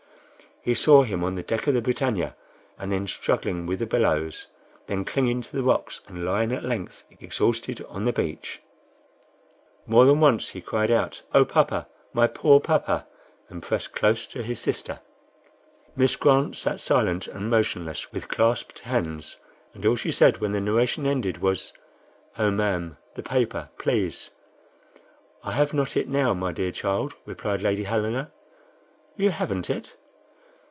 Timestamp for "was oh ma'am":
21.39-22.97